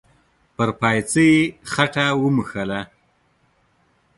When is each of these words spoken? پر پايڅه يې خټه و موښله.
پر 0.55 0.69
پايڅه 0.79 1.23
يې 1.31 1.39
خټه 1.71 2.05
و 2.19 2.23
موښله. 2.35 2.81